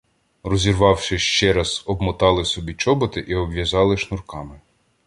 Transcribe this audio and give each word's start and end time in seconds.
Розрізавши 0.43 1.17
ще 1.17 1.53
раз, 1.53 1.83
обмотали 1.85 2.45
собі 2.45 2.73
чоботи 2.73 3.19
і 3.19 3.35
обв'язали 3.35 3.97
шнурками. 3.97 4.59